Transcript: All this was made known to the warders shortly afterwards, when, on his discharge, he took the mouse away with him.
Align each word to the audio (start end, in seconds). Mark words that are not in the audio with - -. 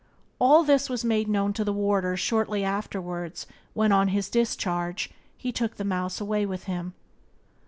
All 0.39 0.63
this 0.63 0.89
was 0.89 1.05
made 1.05 1.27
known 1.27 1.53
to 1.53 1.63
the 1.63 1.71
warders 1.71 2.19
shortly 2.19 2.63
afterwards, 2.63 3.45
when, 3.75 3.91
on 3.91 4.07
his 4.07 4.31
discharge, 4.31 5.11
he 5.37 5.51
took 5.51 5.75
the 5.75 5.83
mouse 5.85 6.19
away 6.19 6.43
with 6.43 6.63
him. 6.63 6.95